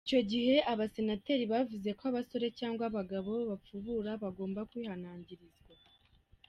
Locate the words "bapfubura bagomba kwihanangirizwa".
3.49-5.73